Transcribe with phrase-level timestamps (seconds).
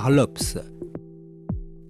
[0.00, 0.62] par.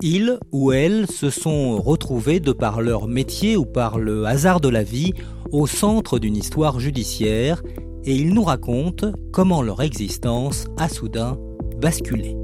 [0.02, 4.68] Ils ou elles se sont retrouvés de par leur métier ou par le hasard de
[4.68, 5.12] la vie
[5.52, 7.62] au centre d'une histoire judiciaire
[8.04, 11.38] et ils nous racontent comment leur existence a soudain
[11.80, 12.36] basculé.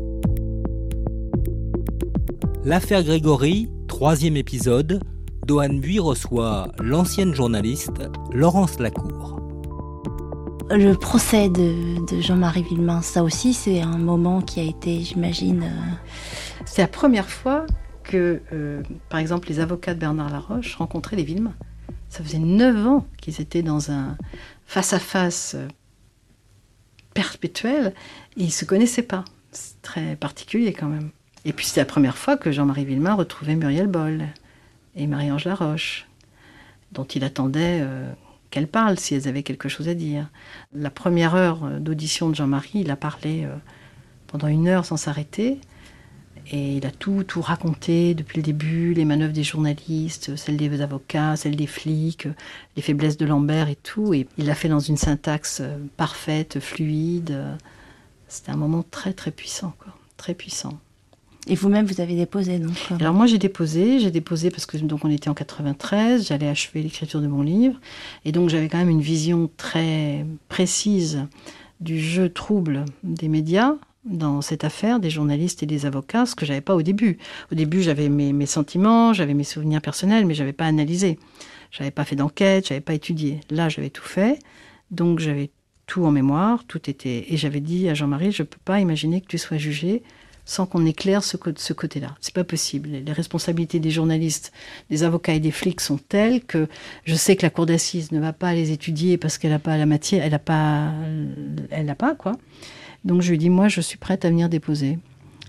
[2.65, 5.01] L'affaire Grégory, troisième épisode,
[5.47, 8.01] Dohan Bui reçoit l'ancienne journaliste
[8.33, 9.42] Laurence Lacour.
[10.75, 15.65] Le procès de, Jean-Marie Villemain, ça aussi, c'est un moment qui a été, j'imagine.
[15.65, 15.93] euh,
[16.65, 17.67] C'est la première fois
[18.05, 21.53] que, euh, par exemple, les avocats de Bernard Laroche rencontraient les Villemain.
[22.09, 24.17] Ça faisait neuf ans qu'ils étaient dans un
[24.65, 25.69] face-à-face euh,
[27.13, 27.93] perpétuel
[28.39, 29.27] et ils ne se connaissaient pas.
[29.51, 31.11] C'est très particulier quand même.
[31.45, 34.25] Et puis c'est la première fois que Jean-Marie Villemain retrouvait Muriel Boll
[34.97, 36.07] et Marie-Ange Laroche,
[36.93, 37.87] dont il attendait
[38.53, 40.29] qu'elles parlent si elles avaient quelque chose à dire.
[40.73, 43.57] La première heure euh, d'audition de Jean-Marie, il a parlé euh,
[44.29, 45.59] pendant une heure sans s'arrêter.
[46.51, 50.83] Et il a tout, tout raconté depuis le début, les manœuvres des journalistes, celles des
[50.83, 52.35] avocats, celles des flics, euh,
[52.77, 54.13] les faiblesses de Lambert et tout.
[54.13, 55.63] Et il l'a fait dans une syntaxe
[55.97, 57.37] parfaite, fluide.
[58.29, 59.95] C'était un moment très, très puissant, quoi.
[60.19, 60.79] Très puissant.
[61.49, 62.77] Et vous-même, vous avez déposé, donc.
[62.93, 66.49] euh, Alors moi j'ai déposé, j'ai déposé parce que donc on était en 93, j'allais
[66.49, 67.81] achever l'écriture de mon livre
[68.25, 71.27] et donc j'avais quand même une vision très précise
[71.81, 73.75] du jeu trouble des médias
[74.05, 77.19] dans cette affaire, des journalistes et des avocats, ce que j'avais pas au début.
[77.51, 81.19] Au début j'avais mes, sentiments, j'avais mes souvenirs personnels, mais j'avais pas analysé,
[81.73, 83.41] j'avais pas fait d'enquête, j'avais pas étudié.
[83.51, 84.39] Là j'avais tout fait,
[84.93, 85.51] donc j'avais
[85.87, 89.27] tout en mémoire, tout était et j'avais dit à Jean-Marie, je peux pas imaginer que
[89.27, 90.05] tu sois jugé
[90.45, 92.15] sans qu'on éclaire ce, côté-là.
[92.21, 92.89] C'est pas possible.
[92.89, 94.53] Les responsabilités des journalistes,
[94.91, 96.69] des avocats et des flics sont telles que
[97.05, 99.77] je sais que la cour d'assises ne va pas les étudier parce qu'elle n'a pas
[99.77, 100.93] la matière, elle n'a pas,
[101.71, 102.33] elle n'a pas quoi.
[103.05, 104.99] Donc je lui dis moi je suis prête à venir déposer.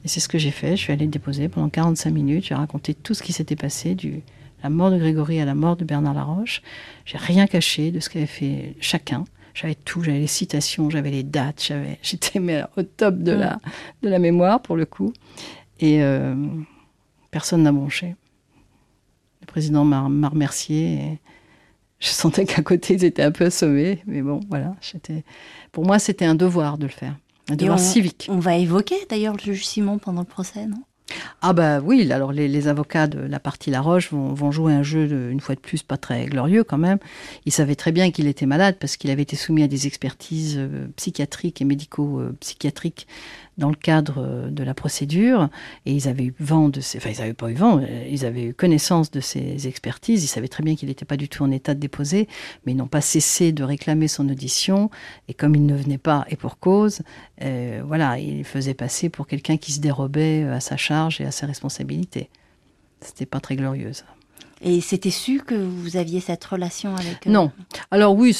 [0.06, 0.76] Et c'est ce que j'ai fait.
[0.76, 2.46] Je suis allée déposer pendant 45 minutes.
[2.46, 4.22] J'ai raconté tout ce qui s'était passé du
[4.64, 6.62] la mort de Grégory à la mort de Bernard Laroche.
[7.06, 9.26] J'ai rien caché de ce qu'avait fait chacun.
[9.54, 12.40] J'avais tout, j'avais les citations, j'avais les dates, j'avais, j'étais
[12.78, 13.60] au top de la,
[14.02, 15.14] de la mémoire pour le coup.
[15.80, 16.36] Et euh,
[17.32, 18.16] personne n'a bronché.
[19.42, 21.20] Le président m'a, remercié et
[22.00, 24.02] je sentais qu'à côté ils étaient un peu assommés.
[24.08, 25.24] Mais bon, voilà, j'étais,
[25.72, 27.16] pour moi c'était un devoir de le faire,
[27.50, 28.28] un et devoir on, civique.
[28.30, 30.82] On va évoquer d'ailleurs le juge Simon pendant le procès, non?
[31.42, 35.42] Ah bah oui, alors les, avocats de la partie Laroche vont, jouer un jeu, une
[35.42, 37.00] fois de plus, pas très glorieux quand même.
[37.46, 40.56] Ils savaient très bien qu'il était malade parce qu'il avait été soumis à des expertises
[40.58, 43.08] euh, psychiatriques et médico-psychiatriques
[43.58, 45.50] dans le cadre euh, de la procédure.
[45.86, 46.98] Et ils avaient eu vent de ces...
[46.98, 50.24] Enfin, ils n'avaient pas eu vent, euh, ils avaient eu connaissance de ces expertises.
[50.24, 52.28] Ils savaient très bien qu'il n'était pas du tout en état de déposer,
[52.66, 54.90] mais ils n'ont pas cessé de réclamer son audition.
[55.28, 57.02] Et comme il ne venait pas, et pour cause,
[57.42, 61.32] euh, voilà, il faisait passer pour quelqu'un qui se dérobait à sa charge et à
[61.32, 62.30] ses responsabilités.
[63.02, 63.92] C'était pas très glorieux.
[64.66, 67.28] Et c'était su que vous aviez cette relation avec.
[67.28, 67.52] euh, Non.
[67.92, 68.36] Alors oui,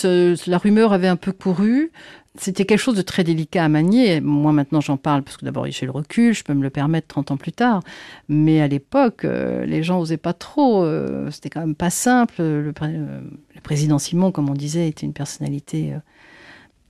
[0.48, 1.92] la rumeur avait un peu couru.
[2.36, 4.20] C'était quelque chose de très délicat à manier.
[4.20, 7.08] Moi, maintenant, j'en parle parce que d'abord, j'ai le recul, je peux me le permettre
[7.08, 7.82] 30 ans plus tard.
[8.28, 10.84] Mais à l'époque, euh, les gens osaient pas trop.
[10.84, 12.36] euh, C'était quand même pas simple.
[12.40, 13.22] Le, euh,
[13.54, 15.94] le président Simon, comme on disait, était une personnalité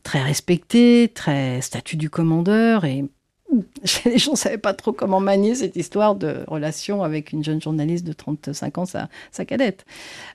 [0.04, 2.86] très respectée, très statut du commandeur.
[2.86, 3.04] Et
[4.06, 7.62] les gens ne savaient pas trop comment manier cette histoire de relation avec une jeune
[7.62, 9.86] journaliste de 35 ans, sa, cadette.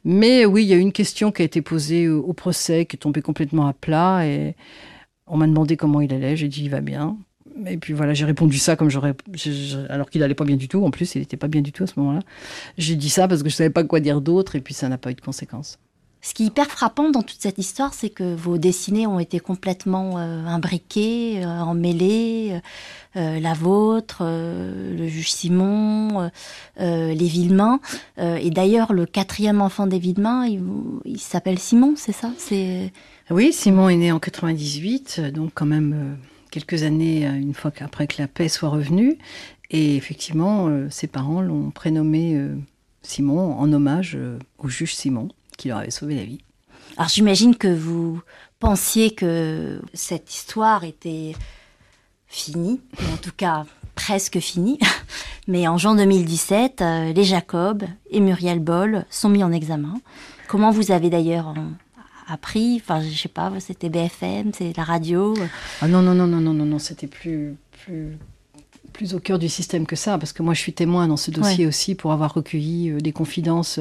[0.05, 2.99] Mais oui, il y a une question qui a été posée au, procès, qui est
[2.99, 4.27] tombée complètement à plat.
[4.27, 4.55] Et
[5.27, 6.37] on m'a demandé comment il allait.
[6.37, 7.17] J'ai dit, il va bien.
[7.67, 9.15] Et puis voilà, j'ai répondu ça comme j'aurais.
[9.89, 10.85] Alors qu'il allait pas bien du tout.
[10.85, 12.21] En plus, il n'était pas bien du tout à ce moment-là.
[12.77, 14.57] J'ai dit ça parce que je savais pas quoi dire d'autre.
[14.57, 15.79] Et puis ça n'a pas eu de conséquences.
[16.21, 19.39] Ce qui est hyper frappant dans toute cette histoire, c'est que vos dessinées ont été
[19.39, 22.61] complètement euh, imbriquées, euh, emmêlées.
[23.17, 26.29] euh, la vôtre, euh, le juge Simon, euh,
[26.81, 27.81] euh, les Villemain.
[28.19, 30.47] Euh, et d'ailleurs, le quatrième enfant des Villemain,
[31.05, 32.33] il, s'appelle Simon, c'est ça?
[32.39, 32.93] C'est
[33.31, 36.15] Oui, Simon est né en 98, euh, donc quand même euh,
[36.51, 39.19] quelques années, une fois qu'après que la paix soit revenue.
[39.71, 42.41] Et effectivement, ses parents l'ont prénommé
[43.03, 44.17] Simon en hommage
[44.57, 45.29] au juge Simon
[45.59, 46.41] qui leur avait sauvé la vie.
[46.97, 48.23] Alors j'imagine que vous
[48.59, 51.35] pensiez que cette histoire était
[52.27, 54.79] finie, ou en tout cas presque finie.
[55.49, 60.01] Mais en juin 2017, euh, les Jacob et Muriel Boll sont mis en examen.
[60.47, 61.63] Comment vous avez d'ailleurs euh,
[62.29, 62.83] appris?
[62.83, 65.35] Enfin, je sais pas, c'était BFM, c'est la radio?
[65.81, 68.19] Ah non, non, non, non, non, non, non, c'était plus, plus,
[68.93, 71.31] plus au cœur du système que ça, parce que moi je suis témoin dans ce
[71.31, 73.81] dossier aussi pour avoir recueilli euh, des confidences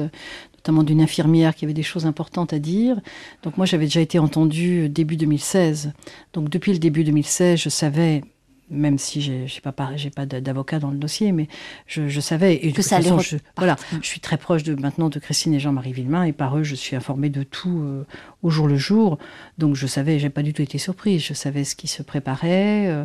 [0.58, 3.00] notamment d'une infirmière qui avait des choses importantes à dire.
[3.42, 5.92] Donc moi j'avais déjà été entendue début 2016.
[6.32, 8.22] Donc depuis le début 2016, je savais
[8.70, 11.48] même si j'ai pas j'ai pas d'avocat dans le dossier, mais
[11.86, 15.18] je, savais et que ça façon, je, voilà, je suis très proche de maintenant de
[15.18, 18.06] Christine et Jean-Marie Villemain et par eux je suis informée de tout euh,
[18.42, 19.18] au jour le jour,
[19.56, 22.88] donc je savais, j'ai pas du tout été surprise, je savais ce qui se préparait.
[22.88, 23.04] Euh,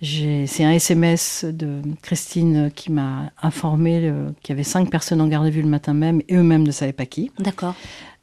[0.00, 5.26] c'est un SMS de Christine qui m'a informé euh, qu'il y avait cinq personnes en
[5.26, 7.32] garde à vue le matin même et eux-mêmes ne savaient pas qui.
[7.38, 7.74] D'accord.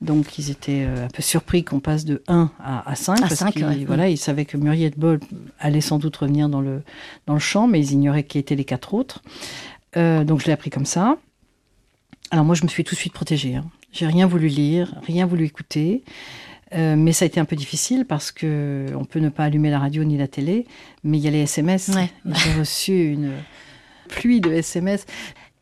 [0.01, 3.17] Donc ils étaient euh, un peu surpris qu'on passe de 1 à, à 5.
[3.17, 5.19] À parce 5, voilà, Ils savaient que Muriel Boll
[5.59, 6.81] allait sans doute revenir dans le,
[7.27, 9.21] dans le champ, mais ils ignoraient qui étaient les quatre autres.
[9.97, 11.17] Euh, donc je l'ai appris comme ça.
[12.31, 13.55] Alors moi je me suis tout de suite protégée.
[13.55, 13.65] Hein.
[13.91, 16.03] J'ai rien voulu lire, rien voulu écouter.
[16.73, 19.69] Euh, mais ça a été un peu difficile parce que on peut ne pas allumer
[19.69, 20.65] la radio ni la télé,
[21.03, 21.91] mais il y a les SMS.
[22.25, 23.31] J'ai reçu une
[24.09, 25.05] pluie de SMS.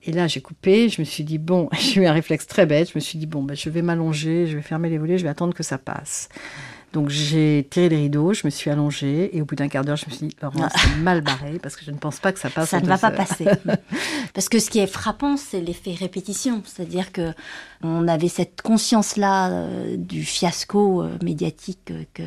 [0.05, 0.89] Et là, j'ai coupé.
[0.89, 2.89] Je me suis dit bon, j'ai eu un réflexe très bête.
[2.91, 5.23] Je me suis dit bon, ben, je vais m'allonger, je vais fermer les volets, je
[5.23, 6.29] vais attendre que ça passe.
[6.93, 9.97] Donc j'ai tiré les rideaux, je me suis allongée et au bout d'un quart d'heure,
[9.97, 10.69] je me suis dit, Laurent, ah.
[10.77, 12.69] c'est mal barré parce que je ne pense pas que ça passe.
[12.69, 13.45] Ça ne va pas passer.
[14.35, 16.61] parce que ce qui est frappant, c'est l'effet répétition.
[16.65, 17.33] C'est-à-dire que
[17.81, 22.23] on avait cette conscience-là euh, du fiasco euh, médiatique que,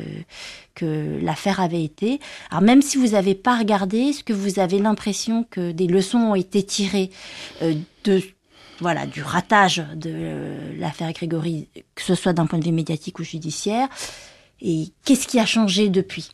[0.75, 2.19] que l'affaire avait été.
[2.51, 6.17] Alors même si vous n'avez pas regardé, est-ce que vous avez l'impression que des leçons
[6.17, 7.09] ont été tirées
[7.61, 7.73] euh,
[8.03, 8.21] de
[8.79, 13.23] voilà, du ratage de l'affaire Grégory, que ce soit d'un point de vue médiatique ou
[13.23, 13.87] judiciaire,
[14.61, 16.31] et qu'est-ce qui a changé depuis?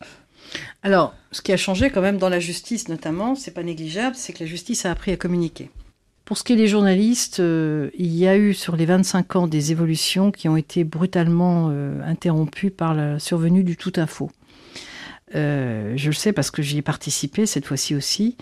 [0.84, 4.34] Alors, ce qui a changé quand même dans la justice notamment, c'est pas négligeable, c'est
[4.34, 5.70] que la justice a appris à communiquer.
[6.26, 9.48] Pour ce qui est des journalistes, euh, il y a eu sur les 25 ans
[9.48, 14.32] des évolutions qui ont été brutalement euh, interrompues par la survenue du tout info.
[15.36, 18.38] Euh, je le sais parce que j'y ai participé cette fois-ci aussi.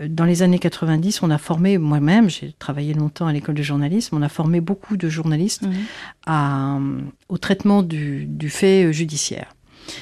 [0.00, 4.16] Dans les années 90, on a formé, moi-même, j'ai travaillé longtemps à l'école de journalisme,
[4.16, 5.74] on a formé beaucoup de journalistes mhm.
[6.26, 6.78] à,
[7.28, 9.56] au traitement du, du fait judiciaire.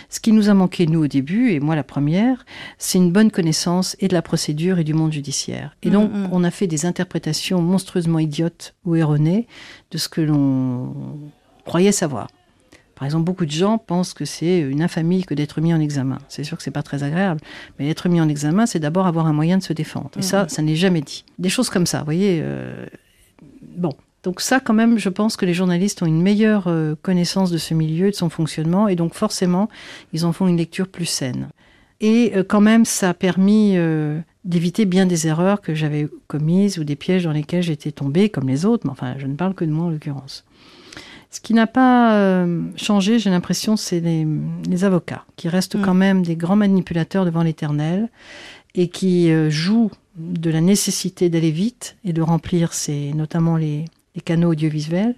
[0.08, 2.44] Ce qui nous a manqué, nous, au début, et moi la première,
[2.78, 5.76] c'est une bonne connaissance et de la procédure et du monde judiciaire.
[5.82, 6.28] Et donc, mhm.
[6.32, 9.46] on a fait des interprétations monstrueusement idiotes ou erronées
[9.90, 10.94] de ce que l'on
[11.64, 12.28] croyait savoir.
[13.04, 16.16] Par exemple, beaucoup de gens pensent que c'est une infamie que d'être mis en examen.
[16.28, 17.38] C'est sûr que c'est pas très agréable,
[17.78, 20.08] mais être mis en examen, c'est d'abord avoir un moyen de se défendre.
[20.16, 21.26] Et ça, ça n'est jamais dit.
[21.38, 22.40] Des choses comme ça, vous voyez.
[22.42, 22.86] Euh,
[23.76, 23.92] bon,
[24.22, 27.58] donc ça, quand même, je pense que les journalistes ont une meilleure euh, connaissance de
[27.58, 29.68] ce milieu, de son fonctionnement, et donc forcément,
[30.14, 31.48] ils en font une lecture plus saine.
[32.00, 33.76] Et euh, quand même, ça a permis
[34.46, 38.48] d'éviter bien des erreurs que j'avais commises ou des pièges dans lesquels j'étais tombée, comme
[38.48, 38.86] les autres.
[38.86, 40.46] Mais enfin, je ne parle que de moi en l'occurrence.
[41.34, 45.98] Ce qui n'a pas euh, changé, j'ai l'impression, c'est les, avocats, qui restent quand mm.
[45.98, 48.08] même des grands manipulateurs devant l'éternel
[48.76, 52.70] et qui euh, jouent de la nécessité d'aller vite et de remplir
[53.16, 53.86] notamment les
[54.24, 55.16] canaux audiovisuels.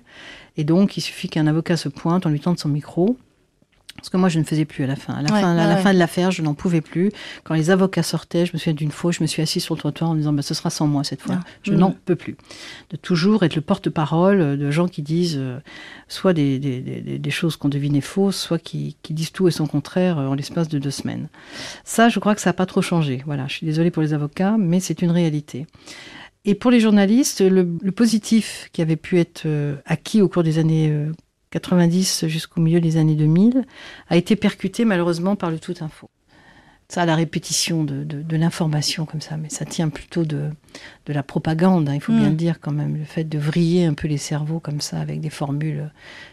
[0.56, 3.18] Et donc, il suffit qu'un avocat se pointe, on lui tente son micro,
[3.96, 5.14] parce que moi, je ne faisais plus à la fin.
[5.14, 7.10] À la, fin, à la fin de l'affaire, je n'en pouvais plus.
[7.44, 9.80] Quand les avocats sortaient, je me souviens d'une fois, je me suis assise sur le
[9.80, 11.38] trottoir en me disant bah, ce sera sans moi cette fois.
[11.40, 11.44] Ah.
[11.62, 11.96] Je n'en mm.
[12.04, 12.36] peux plus.
[12.90, 15.58] De toujours être le porte-parole de gens qui disent euh,
[16.08, 19.50] soit des, des, des, des choses qu'on devinait fausses, soit qui, qui, disent tout et
[19.50, 21.28] son contraire euh, en l'espace de deux semaines.
[21.84, 23.22] Ça, je crois que ça n'a pas trop changé.
[23.26, 25.66] Voilà, je suis désolée pour les avocats, mais c'est une réalité.
[26.44, 30.44] Et pour les journalistes, le, le, positif qui avait pu être euh, acquis au cours
[30.44, 30.94] des années
[31.50, 33.64] 90 jusqu'au milieu des années 2000,
[34.08, 36.10] a été percuté malheureusement par le tout info.
[36.88, 40.50] Ça, la répétition de, l'information comme ça, mais ça tient plutôt de,
[41.06, 42.30] de la propagande, hein, il faut bien mm.
[42.30, 45.20] le dire quand même, le fait de vriller un peu les cerveaux comme ça avec
[45.20, 45.90] des formules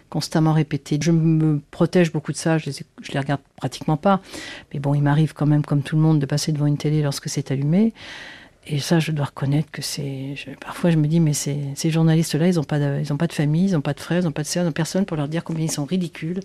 [0.10, 1.00] constamment répétées.
[1.02, 4.22] Je me protège beaucoup de ça, je les, je les regarde pratiquement pas,
[4.72, 7.02] mais bon, il m'arrive quand même, comme tout le monde, de passer devant une télé
[7.02, 7.92] lorsque c'est allumé.
[8.66, 10.36] Et ça, je dois reconnaître que c'est.
[10.62, 13.94] Parfois, je me dis, mais ces, journalistes-là, ils n'ont pas, de, famille, ils n'ont pas
[13.94, 15.72] de frères, ils n'ont pas de sœurs, ils n'ont personne pour leur dire combien ils
[15.72, 16.40] sont ridicules,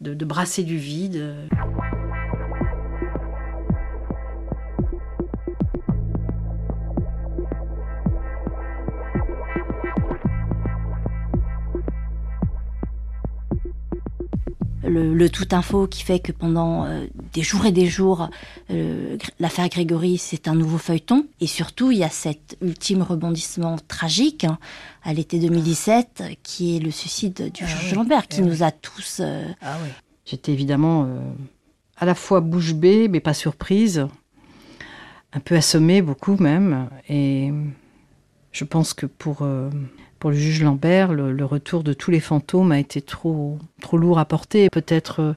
[0.00, 1.34] de brasser du vide.
[14.90, 16.86] Le, tout info qui fait que pendant
[17.32, 18.28] des jours et des jours,
[19.38, 21.26] l'affaire Grégory, c'est un nouveau feuilleton.
[21.40, 24.58] Et surtout, il y a cet ultime rebondissement tragique hein,
[25.02, 28.70] à l'été 2017, qui est le suicide du ah juge Lambert, qui eh nous a
[28.70, 29.22] tous...
[29.62, 29.78] Ah
[30.26, 31.08] J'étais évidemment
[32.00, 34.08] à la fois bouche bée, mais pas surprise,
[35.32, 36.88] un peu assommée, beaucoup même.
[37.08, 37.52] Et
[38.52, 39.70] je pense que pour, euh,
[40.20, 44.20] pour le juge Lambert, le, retour de tous les fantômes a été trop, trop lourd
[44.20, 44.70] à porter.
[44.70, 45.32] Peut-être euh,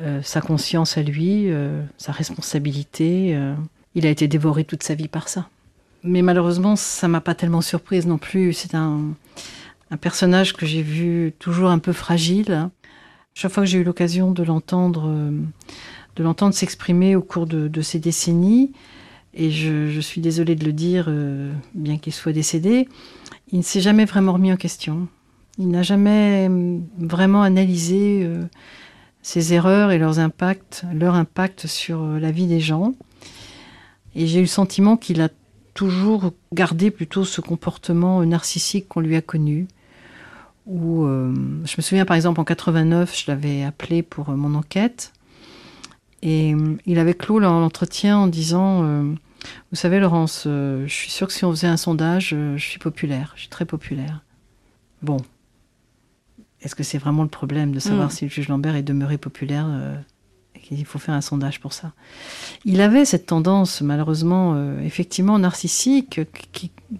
[0.00, 1.50] euh, sa conscience à lui,
[1.98, 3.38] sa responsabilité.
[3.94, 5.48] il a été dévoré toute sa vie par ça.
[6.02, 8.52] Mais malheureusement, ça m'a pas tellement surprise non plus.
[8.52, 9.00] C'est un,
[9.90, 12.70] un personnage que j'ai vu toujours un peu fragile.
[13.34, 15.30] Chaque fois que j'ai eu l'occasion de l'entendre, euh,
[16.16, 18.72] de l'entendre s'exprimer au cours de, ces décennies,
[19.34, 22.88] et je, suis désolée de le dire, euh, bien qu'il soit décédé,
[23.54, 25.08] il ne s'est jamais vraiment remis en question.
[25.56, 28.28] Il n'a jamais euh, vraiment analysé
[29.22, 32.92] ses erreurs et leurs impacts, leur impact sur la vie des gens.
[34.14, 35.30] Et j'ai eu le sentiment qu'il a
[35.72, 39.66] toujours gardé plutôt ce comportement narcissique qu'on lui a connu,
[40.68, 41.34] euh,
[41.64, 45.12] je me souviens par exemple en 89, je l'avais appelé pour euh, mon enquête
[46.22, 48.82] et euh, il avait clos l'entretien en disant
[49.74, 53.32] Vous savez, Laurence, je suis sûre que si on faisait un sondage, je suis populaire,
[53.34, 54.22] je suis très populaire.
[55.02, 55.16] Bon.
[56.62, 58.10] Est-ce que c'est vraiment le problème de savoir mm.
[58.10, 59.66] si le juge Lambert est demeuré populaire
[60.70, 61.92] il faut faire un sondage pour ça?
[62.64, 66.20] Il avait cette tendance, malheureusement, euh, effectivement narcissique,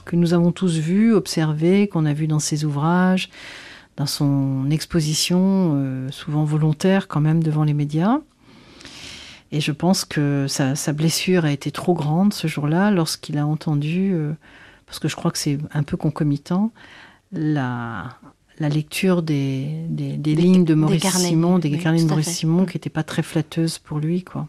[0.05, 3.31] que nous avons tous vu, observé, qu'on a vu dans ses ouvrages,
[3.97, 8.21] dans son exposition, euh, souvent volontaire quand même devant les médias.
[9.53, 14.13] Et je pense que sa, blessure a été trop grande ce jour-là lorsqu'il a entendu,
[14.13, 14.33] euh,
[14.87, 16.73] parce que je crois que c'est un peu concomitant,
[17.31, 18.17] la,
[18.59, 22.91] la lecture des, des, lignes de Maurice Simon, des carnets de Maurice Simon, qui n'étaient
[22.91, 24.47] pas très flatteuses pour lui, quoi.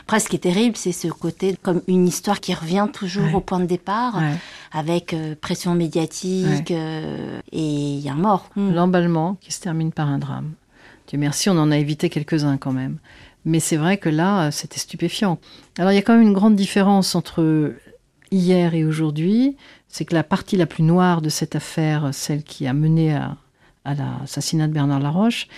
[0.00, 3.40] Après, ce qui est terrible, c'est ce côté comme une histoire qui revient toujours au
[3.40, 4.20] point de départ,
[4.72, 8.48] avec euh, pression médiatique, euh, et il y a un mort.
[8.56, 8.72] Hmm.
[8.72, 10.52] L'emballement qui se termine par un drame.
[11.08, 12.98] Dieu merci, on en a évité quelques-uns quand même.
[13.44, 15.38] Mais c'est vrai que là, c'était stupéfiant.
[15.78, 17.74] Alors, il y a quand même une grande différence entre
[18.30, 19.56] hier et aujourd'hui
[19.90, 23.36] c'est que la partie la plus noire de cette affaire, celle qui a mené à,
[23.84, 25.48] l'assassinat de Bernard Laroche,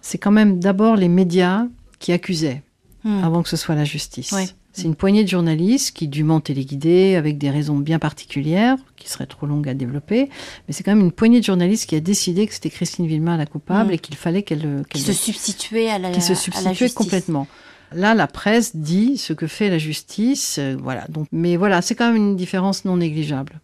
[0.00, 1.66] c'est quand même d'abord les médias
[1.98, 2.62] qui accusaient,
[3.04, 3.24] hmm.
[3.24, 4.32] avant que ce soit la justice.
[4.72, 9.26] C'est une poignée de journalistes qui dûment téléguider avec des raisons bien particulières, qui seraient
[9.26, 10.30] trop longues à développer.
[10.66, 13.36] Mais c'est quand même une poignée de journalistes qui a décidé que c'était Christine Villemin
[13.36, 13.94] la coupable hmm.
[13.94, 14.84] et qu'il fallait qu'elle...
[14.88, 17.48] qui se substituait à la Qui se substituait complètement.
[17.92, 20.58] Là, la presse dit ce que fait la justice.
[20.58, 21.06] Euh, voilà.
[21.08, 23.60] Donc, mais voilà, c'est quand même une différence non négligeable.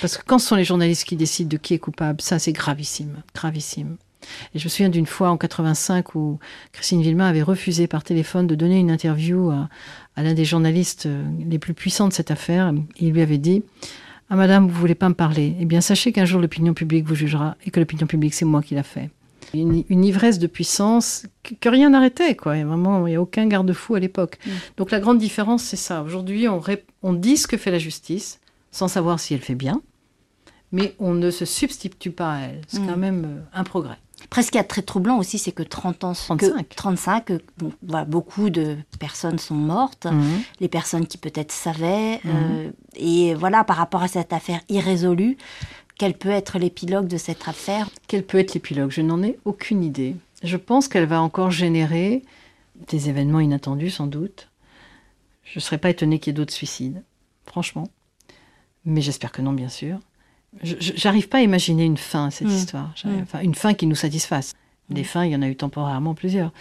[0.00, 2.52] Parce que quand ce sont les journalistes qui décident de qui est coupable, ça c'est
[2.52, 3.96] gravissime, gravissime.
[4.54, 6.38] Et je me souviens d'une fois en 85 où
[6.72, 9.68] Christine Villemin avait refusé par téléphone de donner une interview à,
[10.16, 12.72] l'un des journalistes euh, les plus puissants de cette affaire.
[12.98, 13.62] il lui avait dit
[14.28, 17.14] Ah madame, vous voulez pas me parler Eh bien sachez qu'un jour l'opinion publique vous
[17.14, 19.10] jugera et que l'opinion publique c'est moi qui l'a fait.
[19.52, 22.52] Une, ivresse de puissance que, rien n'arrêtait, quoi.
[22.62, 24.38] vraiment, il n'y a aucun garde-fou à l'époque.
[24.46, 24.50] Mm.
[24.76, 26.02] Donc la grande différence, c'est ça.
[26.02, 26.62] Aujourd'hui, on,
[27.02, 28.38] on dit ce que fait la justice,
[28.70, 29.82] sans savoir si elle fait bien,
[30.72, 32.60] mais on ne se substitue pas à elle.
[32.68, 33.00] C'est quand mm.
[33.00, 33.98] même euh, un progrès.
[34.28, 37.32] Presque ce qui est très troublant aussi, c'est que 30 ans, 35, 35
[37.82, 40.22] beaucoup de personnes sont mortes, mm.
[40.60, 42.28] les personnes qui peut-être savaient, mm.
[42.28, 45.36] euh, et voilà, par rapport à cette affaire irrésolue,
[45.98, 47.88] quel peut être l'épilogue de cette affaire?
[48.08, 48.90] Quel peut être l'épilogue?
[48.90, 50.16] Je n'en ai aucune idée.
[50.42, 52.22] Je pense qu'elle va encore générer
[52.88, 54.48] des événements inattendus, sans doute.
[55.44, 57.02] Je ne serais pas étonnée qu'il y ait d'autres suicides,
[57.46, 57.88] franchement.
[58.84, 59.98] Mais j'espère que non, bien sûr.
[60.62, 62.50] J'arrive pas à imaginer une fin à cette mm.
[62.50, 62.94] histoire.
[63.04, 63.20] Mm.
[63.22, 64.54] Enfin, une fin qui nous satisfasse.
[64.88, 65.04] Des mm.
[65.04, 66.52] fins, il y en a eu temporairement plusieurs.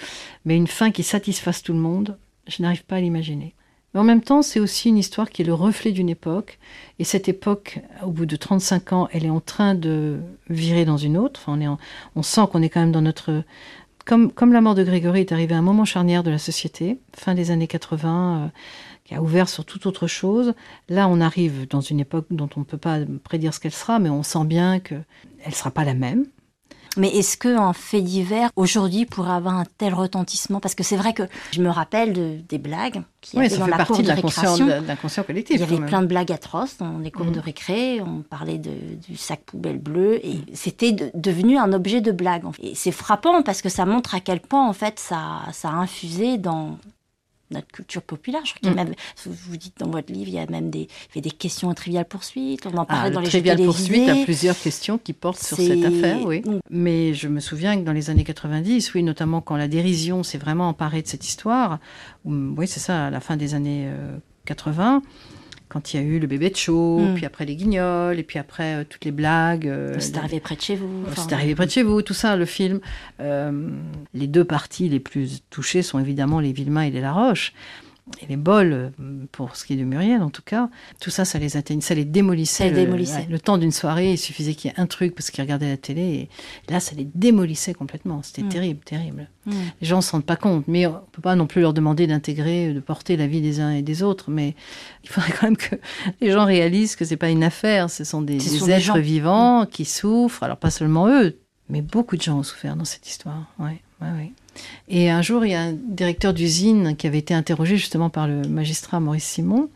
[0.45, 2.17] Mais une fin qui satisfasse tout le monde,
[2.47, 3.55] je n'arrive pas à l'imaginer.
[3.93, 6.59] Mais en même temps, c'est aussi une histoire qui est le reflet d'une époque.
[6.99, 10.19] Et cette époque, au bout de 35 ans, elle est en train de
[10.49, 11.41] virer dans une autre.
[11.43, 11.77] Enfin, on, est
[12.15, 13.43] on sent qu'on est quand même dans notre...
[14.05, 16.99] Comme, comme la mort de Grégory est arrivée à un moment charnière de la société,
[17.15, 18.51] fin des années 80,
[19.09, 20.53] qui a ouvert sur toute autre chose.
[20.87, 23.97] Là, on arrive dans une époque dont on ne peut pas prédire ce qu'elle sera,
[23.97, 25.03] mais on sent bien qu'elle
[25.47, 26.27] ne sera pas la même.
[26.95, 31.13] Mais est-ce qu'un fait divers aujourd'hui pourrait avoir un tel retentissement Parce que c'est vrai
[31.13, 34.01] que je me rappelle de, des blagues qui oui, ça dans fait la partie cour
[34.03, 35.55] de, de l'inconscient collectif.
[35.55, 37.43] Il y avait plein de blagues atroces dans les cours de mm.
[37.43, 38.01] récré.
[38.01, 38.71] On parlait de,
[39.07, 40.45] du sac poubelle bleu et mm.
[40.53, 42.43] c'était devenu un objet de blague.
[42.61, 45.73] Et c'est frappant parce que ça montre à quel point en fait ça, ça a
[45.73, 46.77] infusé dans
[47.51, 48.41] notre culture populaire.
[48.45, 48.93] Je crois qu'il y a même,
[49.25, 51.69] vous dites dans votre livre, il y a même des, il y a des questions
[51.69, 52.65] à Trivial Poursuite.
[52.65, 55.57] On en parlait Ah, dans le les Trivial Poursuite a plusieurs questions qui portent sur
[55.57, 56.41] cette affaire, oui.
[56.45, 56.59] Mm.
[56.69, 60.37] Mais je me souviens que dans les années 90, oui, notamment quand la dérision s'est
[60.37, 61.79] vraiment emparée de cette histoire,
[62.25, 65.01] ou- oui, c'est ça, à la fin des années euh, 80,
[65.69, 67.13] quand il y a eu le bébé de show, Mm.
[67.15, 69.67] puis après les guignols, et puis après euh, toutes les blagues.
[69.67, 70.87] euh, C'est de- arrivé près de chez vous.
[70.87, 72.79] Euh, enfin, C'est arrivé près de chez vous, tout ça, le film.
[73.19, 73.69] Euh,
[74.13, 77.53] les deux parties les plus touchées sont évidemment les Villemain et les Laroche.
[78.21, 81.25] Et les bols, euh, pour ce qui est de Muriel en tout cas, tout ça,
[81.25, 82.63] ça les atteignait, ça les démolissait.
[82.63, 83.27] Ça les le, démolissait.
[83.29, 85.77] le temps d'une soirée, il suffisait qu'il y ait un truc parce qu'ils regardaient la
[85.77, 86.29] télé.
[86.67, 88.21] Et là, ça les démolissait complètement.
[88.23, 88.49] C'était Mm.
[88.49, 89.29] terrible, terrible.
[89.45, 89.51] Mm.
[89.81, 92.07] Les gens ne se rendent pas compte, mais on peut pas non plus leur demander
[92.07, 94.31] d'intégrer, de porter la vie des uns et des autres.
[94.31, 94.55] Mais
[95.03, 95.75] il faudrait quand même que
[96.21, 98.71] les gens réalisent que c'est pas une affaire, ce sont des, Ce des sont des
[98.73, 98.97] êtres gens.
[98.97, 99.01] Mm.
[99.01, 100.43] vivants qui souffrent.
[100.43, 101.37] Alors pas seulement eux,
[101.69, 103.45] mais beaucoup de gens ont souffert dans cette histoire.
[103.59, 104.31] Ouais, ouais, ouais.
[104.87, 108.27] Et un jour, il y a un directeur d'usine qui avait été interrogé justement par
[108.27, 109.69] le magistrat Maurice Simon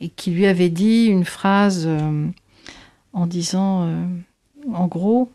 [0.00, 2.26] et qui lui avait dit une phrase euh,
[3.12, 4.04] en disant, euh,
[4.72, 5.30] en gros,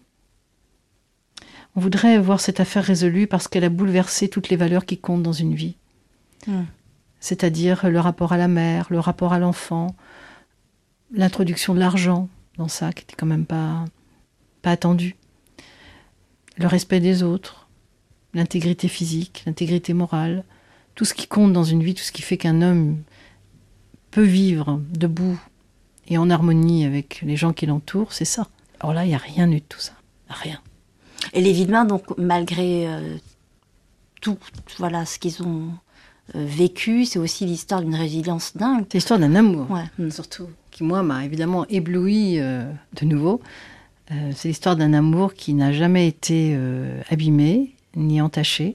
[1.75, 5.23] on voudrait voir cette affaire résolue parce qu'elle a bouleversé toutes les valeurs qui comptent
[5.23, 5.75] dans une vie.
[6.47, 6.63] Mm.
[7.19, 9.95] C'est-à-dire le rapport à la mère, le rapport à l'enfant,
[11.11, 13.85] l'introduction de l'argent dans ça, qui était quand même pas,
[14.61, 15.15] pas attendu.
[16.57, 17.66] Le respect des autres,
[18.37, 20.43] l'intégrité physique, l'intégrité morale,
[20.95, 22.97] tout ce qui compte dans une vie, tout ce qui fait qu'un homme
[24.11, 25.39] peut vivre debout
[26.07, 28.47] et en harmonie avec les gens qui l'entourent, c'est ça.
[28.79, 29.93] Alors là, il n'y a rien eu de tout ça.
[30.29, 30.59] Rien.
[31.33, 33.17] Et les donc, malgré euh,
[34.21, 34.37] tout
[34.77, 35.69] voilà, ce qu'ils ont
[36.35, 38.85] euh, vécu, c'est aussi l'histoire d'une résilience dingue.
[38.91, 39.69] C'est l'histoire d'un amour.
[39.71, 39.85] Ouais.
[39.97, 40.11] Mm.
[40.11, 43.41] surtout, qui moi m'a évidemment ébloui euh, de nouveau.
[44.33, 46.57] C'est l'histoire d'un amour qui n'a jamais été
[47.09, 48.73] abîmé ni entaché.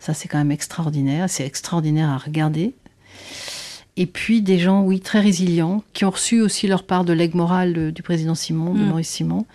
[0.00, 1.30] Ça, c'est quand même extraordinaire.
[1.30, 2.74] C'est extraordinaire à regarder.
[3.96, 7.34] Et puis des gens, oui, très résilients, qui ont reçu aussi leur part de legs
[7.34, 8.86] moral euh, du président Simon, de Mm.
[8.88, 9.46] Maurice Simon.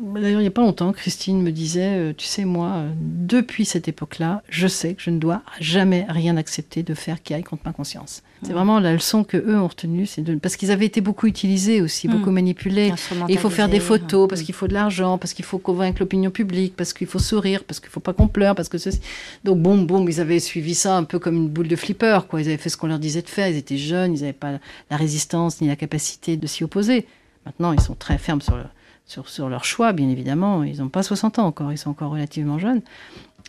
[0.00, 3.64] D'ailleurs, il n'y a pas longtemps, Christine me disait, euh, tu sais, moi, euh, depuis
[3.64, 7.42] cette époque-là, je sais que je ne dois jamais rien accepter de faire qui aille
[7.42, 8.22] contre ma conscience.
[8.44, 11.26] C'est vraiment la leçon que eux ont retenue, c'est de parce qu'ils avaient été beaucoup
[11.26, 12.12] utilisés aussi, Mm.
[12.12, 12.92] beaucoup manipulés.
[13.28, 14.44] Et il faut faire des photos parce mm.
[14.44, 17.80] qu'il faut de l'argent, parce qu'il faut convaincre l'opinion publique, parce qu'il faut sourire, parce
[17.80, 19.00] qu'il faut pas qu'on pleure, parce que ceci.
[19.42, 22.40] Donc bon, bon, ils avaient suivi ça un peu comme une boule de flipper, quoi.
[22.40, 23.48] Ils avaient fait ce qu'on leur disait de faire.
[23.48, 27.06] Ils étaient jeunes, ils n'avaient pas la résistance ni la capacité de s'y opposer.
[27.44, 28.62] Maintenant, ils sont très fermes sur, le-
[29.08, 30.62] sur, sur leur choix, bien évidemment.
[30.62, 32.82] Ils n'ont pas 60 ans encore, ils sont encore relativement jeunes.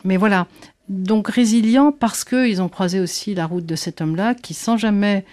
[0.02, 0.48] Mais voilà.
[0.88, 5.24] Donc résilients parce qu'ils ont croisé aussi la route de cet homme-là qui, sans jamais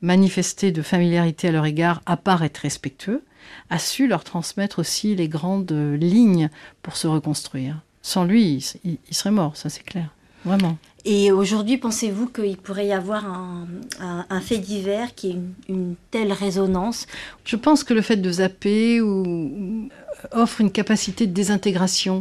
[0.00, 3.22] manifester de familiarité à leur égard, à part être respectueux,
[3.70, 6.48] a su leur transmettre aussi les grandes lignes
[6.82, 7.82] pour se reconstruire.
[8.00, 10.08] Sans lui, il- il serait mort, ça c'est clair.
[10.44, 10.76] Vraiment.
[11.04, 13.66] Et aujourd'hui, pensez-vous qu'il pourrait y avoir un,
[14.00, 17.06] un- un fait divers qui ait une, une telle résonance
[17.44, 19.88] Je pense que le fait de zapper ou,
[20.30, 22.20] offre une capacité de désintégration,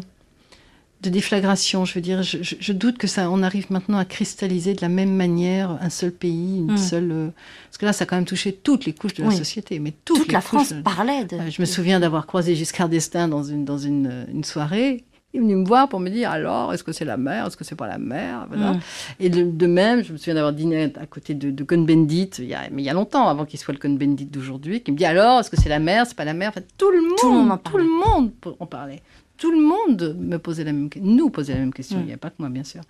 [1.04, 1.86] de déflagration.
[1.86, 5.16] Je veux dire, je, doute que ça, on arrive maintenant à cristalliser de la même
[5.16, 6.78] manière un seul pays, une Mm.
[6.78, 7.12] seule.
[7.12, 7.28] euh,
[7.70, 9.38] parce que là, ça a quand même touché toutes les couches de la Oui.
[9.38, 11.38] société, mais toutes Toute les la couches France parlait de.
[11.52, 15.04] Je me souviens d'avoir croisé Giscard d'Estaing dans une, dans une, une soirée.
[15.34, 17.56] Il est venu me voir pour me dire alors, est-ce que c'est la mère, est-ce
[17.56, 18.74] que c'est pas la mère voilà.
[18.74, 18.80] Mm.
[19.20, 22.46] Et de, de même, je me souviens d'avoir dîné à côté de, de Cohn-Bendit, il
[22.46, 24.98] y a, mais il y a longtemps, avant qu'il soit le Cohn-Bendit d'aujourd'hui, qui me
[24.98, 27.28] dit alors, est-ce que c'est la mère, c'est pas la Enfin, tout le monde, Tout
[27.30, 29.02] le monde en tout le monde en parlait.
[29.38, 31.98] Tout le monde me posait la même, que- nous posait la même question.
[31.98, 32.02] Mm.
[32.02, 32.82] Il n'y a pas que moi, bien sûr.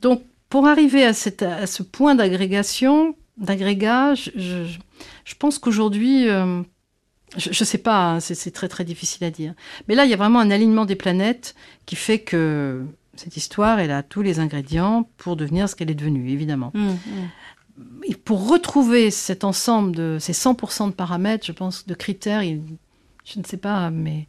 [0.00, 4.78] Donc, pour arriver à, cette, à ce point d'agrégation, d'agrégat, je, je,
[5.24, 6.62] je pense qu'aujourd'hui, euh,
[7.36, 9.54] je ne sais pas, hein, c'est très très difficile à dire.
[9.88, 11.54] Mais là, il y a vraiment un alignement des planètes
[11.86, 15.94] qui fait que cette histoire, elle a tous les ingrédients pour devenir ce qu'elle est
[15.94, 16.72] devenue, évidemment.
[16.74, 17.28] Mm, mm.
[18.06, 22.62] Et pour retrouver cet ensemble de ces 100% de paramètres, je pense, de critères, il-
[23.24, 24.26] je ne sais pas, mais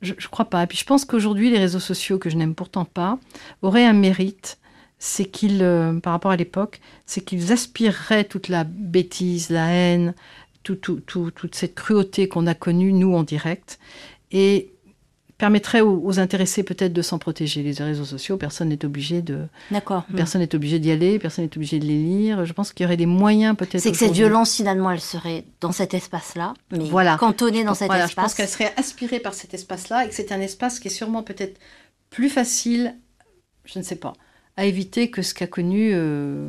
[0.00, 0.62] je ne crois pas.
[0.62, 3.18] Et puis je pense qu'aujourd'hui, les réseaux sociaux, que je n'aime pourtant pas,
[3.62, 4.58] auraient un mérite,
[4.98, 10.14] c'est qu'ils, euh, par rapport à l'époque, c'est qu'ils aspireraient toute la bêtise, la haine,
[10.62, 13.78] tout- tout- tout- toute cette cruauté qu'on a connue, nous, en direct,
[14.30, 14.68] et
[15.38, 17.64] permettraient aux, aux intéressés peut-être de s'en protéger.
[17.64, 20.04] Les réseaux sociaux, personne n'est obligé de, D'accord.
[20.10, 20.14] Mm.
[20.14, 22.44] Personne n'est obligé d'y aller, personne n'est obligé de les lire.
[22.44, 23.80] Je pense qu'il y aurait des moyens peut-être.
[23.80, 27.16] C'est que cette violence, finalement, elle serait dans cet espace-là, mais Voilà.
[27.16, 28.34] cantonnée dans cet Voilà, je pense espace.
[28.34, 31.58] qu'elle serait aspirée par cet espace-là et que c'est un espace qui est sûrement peut-être
[32.08, 32.94] plus facile,
[33.64, 34.12] je ne sais pas,
[34.56, 36.46] à éviter que ce qu'a connu euh,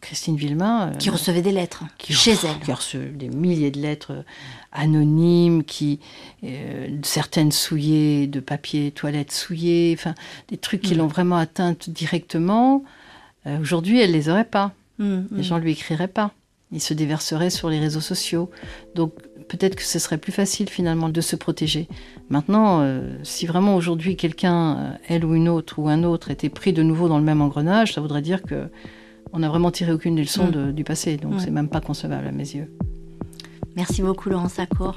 [0.00, 0.88] Christine Villemain.
[0.92, 2.58] euh, Qui recevait des lettres qui chez elle.
[2.78, 4.22] Qui des milliers de lettres euh,
[4.72, 6.00] anonymes, qui
[6.42, 10.14] euh, certaines souillées, de papier toilette souillé, enfin
[10.48, 10.98] des trucs qui Mm.
[10.98, 12.82] l'ont vraiment atteinte directement.
[13.60, 14.72] Aujourd'hui, elle les aurait pas.
[14.98, 15.42] Mm, Les mm.
[15.42, 16.32] gens lui écriraient pas.
[16.72, 18.50] Ils se déverseraient sur les réseaux sociaux.
[18.94, 19.12] Donc
[19.48, 21.88] peut-être que ce serait plus facile finalement de se protéger.
[22.30, 26.48] Maintenant, euh, si vraiment aujourd'hui quelqu'un, euh, elle ou une autre ou un autre, était
[26.48, 28.68] pris de nouveau dans le même engrenage, ça voudrait dire que
[29.32, 30.50] on n'a vraiment tiré aucune des leçons Mm.
[30.50, 31.16] de- du passé.
[31.16, 32.70] Donc c'est même pas concevable à mes yeux.
[33.76, 34.96] Merci beaucoup, Laurence Lacour.